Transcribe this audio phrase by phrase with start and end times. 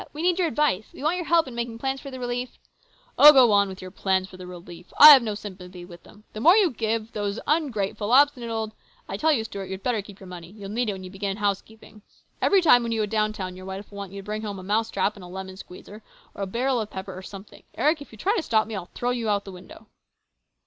[0.13, 0.87] We need your advice.
[0.93, 2.57] We want your help in making plans for the relief"
[3.19, 4.91] Oh, go on with your plans for relief!
[4.97, 6.23] I have no sympathy with them!
[6.33, 8.71] The more you give those ungrateful, obstinate old
[9.07, 10.49] I tell you, Stuart, you'd better keep your money.
[10.49, 12.01] You'll need it when you begin housekeeping.
[12.41, 14.57] Every time when you go down town your wife will want you to bring home
[14.57, 16.01] a mouse trap and a lemon squeezer,
[16.33, 17.61] or a barrel of pepper or something.
[17.75, 19.85] Eric, if you try to stop me, I'll throw you through the window."